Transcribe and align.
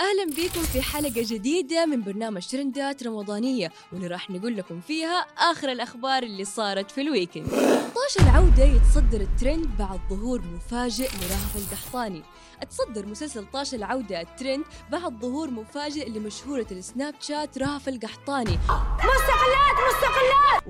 أهلا 0.00 0.24
بكم 0.24 0.62
في 0.62 0.82
حلقة 0.82 1.12
جديدة 1.16 1.86
من 1.86 2.02
برنامج 2.02 2.46
ترندات 2.46 3.02
رمضانية 3.02 3.72
واللي 3.92 4.06
راح 4.06 4.30
نقول 4.30 4.56
لكم 4.56 4.80
فيها 4.80 5.26
آخر 5.38 5.72
الأخبار 5.72 6.22
اللي 6.22 6.44
صارت 6.44 6.90
في 6.90 7.00
ال 7.00 7.06
weekend. 7.06 7.50
طاش 7.94 8.26
العودة 8.26 8.64
يتصدر 8.64 9.20
الترند 9.20 9.68
بعد 9.78 10.00
ظهور 10.10 10.42
مفاجئ 10.54 11.08
لرهف 11.08 11.56
القحطاني. 11.56 12.22
أتصدر 12.62 13.06
مسلسل 13.06 13.46
طاش 13.52 13.74
العودة 13.74 14.20
الترند 14.20 14.64
بعد 14.90 15.20
ظهور 15.20 15.50
مفاجئ 15.50 16.08
لمشهورة 16.10 16.66
السناب 16.70 17.14
شات 17.20 17.58
رهف 17.58 17.88
القحطاني. 17.88 18.58
مستقلات 18.98 19.76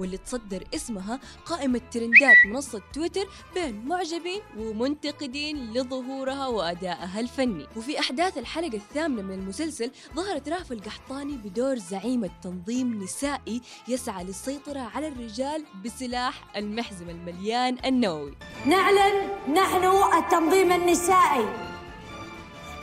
واللي 0.00 0.16
تصدر 0.16 0.64
اسمها 0.74 1.20
قائمة 1.46 1.80
ترندات 1.90 2.36
منصة 2.46 2.82
تويتر 2.92 3.28
بين 3.54 3.84
معجبين 3.86 4.40
ومنتقدين 4.58 5.72
لظهورها 5.72 6.46
وأدائها 6.46 7.20
الفني. 7.20 7.66
وفي 7.76 8.00
أحداث 8.00 8.38
الحلقة 8.38 8.76
الثامنة 8.76 9.22
من 9.22 9.34
المسلسل 9.34 9.90
ظهرت 10.14 10.48
رهف 10.48 10.72
القحطاني 10.72 11.36
بدور 11.36 11.76
زعيمة 11.76 12.30
تنظيم 12.42 13.02
نسائي 13.02 13.60
يسعى 13.88 14.24
للسيطرة 14.24 14.80
على 14.80 15.08
الرجال 15.08 15.64
بسلاح 15.84 16.56
المحزم 16.56 17.10
المليان 17.10 17.78
النووي. 17.84 18.34
نعلن 18.66 19.28
نحن 19.54 19.84
التنظيم 20.18 20.72
النسائي 20.72 21.48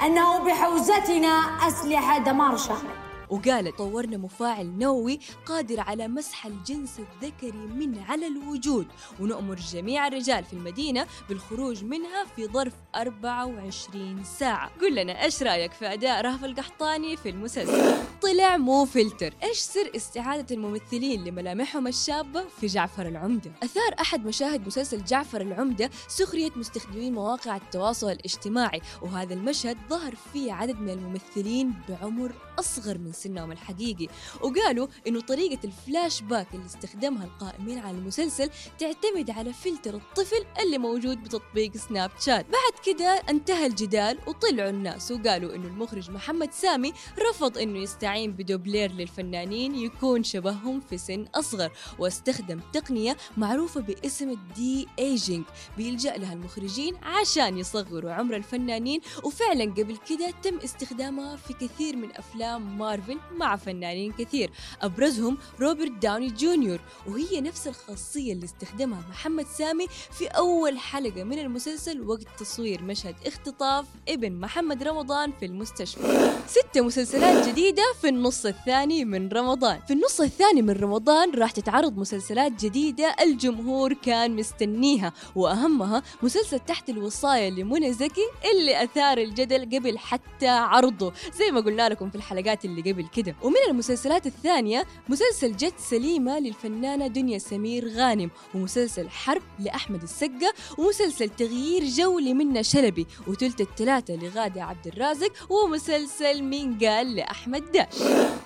أنه 0.05 0.45
بحوزتنا 0.45 1.67
أسلحة 1.67 2.17
دمار 2.17 2.57
شامل 2.57 2.96
وقالت 3.29 3.77
طورنا 3.77 4.17
مفاعل 4.17 4.65
نووي 4.65 5.19
قادر 5.45 5.79
على 5.79 6.07
مسح 6.07 6.45
الجنس 6.45 6.99
الذكري 6.99 7.51
من 7.57 7.99
على 7.99 8.27
الوجود 8.27 8.87
ونؤمر 9.19 9.55
جميع 9.55 10.07
الرجال 10.07 10.43
في 10.43 10.53
المدينة 10.53 11.07
بالخروج 11.29 11.83
منها 11.83 12.25
في 12.35 12.47
ظرف 12.47 12.73
24 12.95 14.23
ساعة. 14.23 14.71
قل 14.81 14.95
لنا 14.95 15.23
إيش 15.23 15.43
رأيك 15.43 15.71
في 15.71 15.93
أداء 15.93 16.21
رهف 16.21 16.45
القحطاني 16.45 17.17
في 17.17 17.29
المسلسل؟ 17.29 17.95
طلع 18.21 18.57
مو 18.57 18.85
فلتر. 18.85 19.33
إيش 19.43 19.57
سر 19.57 19.91
استعادة 19.95 20.55
الممثلين 20.55 21.23
لملامحهم 21.23 21.87
الشابة 21.87 22.43
في 22.61 22.67
جعفر 22.67 23.07
العمدة؟ 23.07 23.51
أثار 23.63 23.95
أحد 24.01 24.25
مشاهد 24.25 24.67
مسلسل 24.67 25.03
جعفر 25.03 25.41
العمدة 25.41 25.89
سخرية 26.07 26.51
مستخدمين 26.55 27.13
مواقع 27.13 27.55
التواصل 27.55 28.11
الاجتماعي 28.11 28.81
وهذا 29.01 29.33
المشهد 29.33 29.77
ظهر 29.89 30.13
فيه 30.33 30.53
عدد 30.53 30.79
من 30.79 30.89
الممثلين 30.89 31.73
بعمر 31.89 32.31
أصغر 32.59 32.97
من 32.97 33.11
سنهم 33.11 33.51
الحقيقي. 33.51 34.07
وقالوا 34.41 34.87
إنه 35.07 35.21
طريقة 35.21 35.59
الفلاش 35.63 36.21
باك 36.21 36.47
اللي 36.53 36.65
استخدمها 36.65 37.25
القائمين 37.25 37.79
على 37.79 37.97
المسلسل 37.97 38.49
تعتمد 38.79 39.29
على 39.29 39.53
فلتر 39.53 39.95
الطفل 39.95 40.45
اللي 40.61 40.77
موجود 40.77 41.23
بتطبيق 41.23 41.77
سناب 41.77 42.11
شات. 42.25 42.45
بعد 42.45 42.73
كده 42.85 43.21
انتهى 43.29 43.65
الجدال 43.65 44.17
وطلعوا 44.27 44.69
الناس 44.69 45.11
وقالوا 45.11 45.55
إنه 45.55 45.67
المخرج 45.67 46.11
محمد 46.11 46.51
سامي 46.51 46.93
رفض 47.29 47.57
إنه 47.57 47.79
يستعين 47.79 48.31
بدوبلير 48.33 48.91
للفنانين 48.91 49.75
يكون 49.75 50.23
شبههم 50.23 50.79
في 50.79 50.97
سن 50.97 51.25
أصغر 51.35 51.71
واستخدم 51.99 52.59
تقنية 52.73 53.17
معروفة 53.37 53.81
باسم 53.81 54.29
ال 54.29 54.87
de-aging 54.99 55.45
بيلجأ 55.77 56.17
لها 56.17 56.33
المخرجين 56.33 56.95
عشان 57.03 57.57
يصغروا 57.57 58.11
عمر 58.11 58.35
الفنانين. 58.35 59.01
وفعلا 59.23 59.63
قبل 59.63 59.97
كده 60.09 60.33
تم 60.43 60.57
استخدامها 60.57 61.35
في 61.35 61.53
كثير 61.53 61.95
من 61.95 62.11
أفلام 62.15 62.46
مارفل 62.57 63.17
مع 63.37 63.55
فنانين 63.55 64.11
كثير. 64.11 64.51
أبرزهم 64.81 65.37
روبرت 65.59 65.91
داوني 65.91 66.27
جونيور 66.27 66.79
وهي 67.07 67.41
نفس 67.41 67.67
الخاصية 67.67 68.33
اللي 68.33 68.45
استخدمها 68.45 69.01
محمد 69.09 69.45
سامي 69.45 69.87
في 70.11 70.27
أول 70.27 70.79
حلقة 70.79 71.23
من 71.23 71.39
المسلسل 71.39 72.01
وقت 72.01 72.27
تصوير 72.39 72.83
مشهد 72.83 73.15
اختطاف 73.25 73.85
ابن 74.09 74.39
محمد 74.39 74.83
رمضان 74.83 75.31
في 75.39 75.45
المستشفى. 75.45 76.31
ستة 76.47 76.81
مسلسلات 76.81 77.47
جديدة 77.47 77.83
في 78.01 78.09
النص 78.09 78.45
الثاني 78.45 79.05
من 79.05 79.29
رمضان. 79.29 79.79
في 79.87 79.93
النص 79.93 80.21
الثاني 80.21 80.61
من 80.61 80.73
رمضان 80.73 81.31
راح 81.31 81.51
تتعرض 81.51 81.97
مسلسلات 81.97 82.65
جديدة 82.65 83.15
الجمهور 83.21 83.93
كان 83.93 84.35
مستنيها 84.35 85.13
وأهمها 85.35 86.03
مسلسل 86.23 86.59
تحت 86.59 86.89
الوصاية 86.89 87.49
لمنى 87.49 87.93
زكي 87.93 88.21
اللي 88.51 88.83
أثار 88.83 89.17
الجدل 89.17 89.77
قبل 89.77 89.97
حتى 89.97 90.47
عرضه. 90.47 91.13
زي 91.33 91.51
ما 91.51 91.59
قلنا 91.59 91.89
لكم 91.89 92.09
في 92.09 92.15
الحلقات 92.37 92.65
اللي 92.65 92.91
قبل 92.91 93.07
كده. 93.07 93.35
ومن 93.43 93.55
المسلسلات 93.69 94.25
الثانية 94.25 94.85
مسلسل 95.09 95.55
جت 95.55 95.73
سليمة 95.79 96.39
للفنانة 96.39 97.07
دنيا 97.07 97.37
سمير 97.37 97.87
غانم 97.87 98.29
ومسلسل 98.55 99.09
حرب 99.09 99.41
لأحمد 99.59 100.03
السقة 100.03 100.53
ومسلسل 100.77 101.29
تغيير 101.29 101.83
جو 101.83 102.19
لمنى 102.19 102.63
شلبي 102.63 103.07
وتلت 103.27 103.61
التلاتة 103.61 104.15
لغادة 104.15 104.63
عبد 104.63 104.87
الرازق 104.87 105.51
ومسلسل 105.51 106.43
مين 106.43 106.77
قال 106.77 107.15
لأحمد 107.15 107.71
داش. 107.71 108.01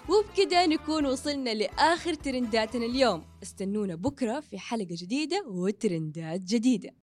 وبكده 0.09 0.65
نكون 0.65 1.05
وصلنا 1.05 1.49
لآخر 1.49 2.13
ترنداتنا 2.13 2.85
اليوم. 2.85 3.23
استنونا 3.43 3.95
بكرة 3.95 4.39
في 4.39 4.59
حلقة 4.59 4.95
جديدة 5.01 5.43
وترندات 5.47 6.41
جديدة. 6.41 6.91